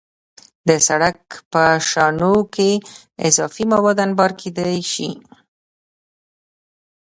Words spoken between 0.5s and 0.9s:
د